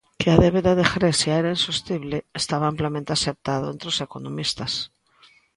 [0.19, 4.73] Que a débeda de Grecia era insostible estaba amplamente aceptado entre os economistas.